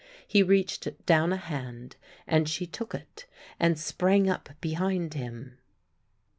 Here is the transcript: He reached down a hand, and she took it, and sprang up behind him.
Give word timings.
He 0.27 0.41
reached 0.41 0.87
down 1.05 1.31
a 1.31 1.37
hand, 1.37 1.95
and 2.25 2.49
she 2.49 2.65
took 2.65 2.95
it, 2.95 3.27
and 3.59 3.77
sprang 3.77 4.27
up 4.27 4.49
behind 4.59 5.13
him. 5.13 5.59